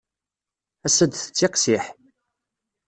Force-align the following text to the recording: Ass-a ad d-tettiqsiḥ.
Ass-a 0.85 1.01
ad 1.03 1.09
d-tettiqsiḥ. 1.11 1.85